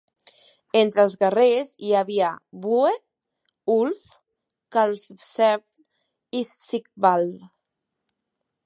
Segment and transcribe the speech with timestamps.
[0.79, 2.31] Entre els guerrers hi havia
[2.63, 2.95] Bue,
[3.75, 4.17] Ulf,
[4.77, 7.47] Karlsevne i Sigvald.